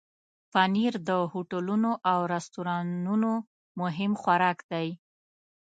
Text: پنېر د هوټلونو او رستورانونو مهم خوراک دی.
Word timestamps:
پنېر 0.51 0.93
د 1.09 1.11
هوټلونو 1.31 1.91
او 2.11 2.19
رستورانونو 2.33 3.31
مهم 3.81 4.11
خوراک 4.21 4.57
دی. 4.71 4.87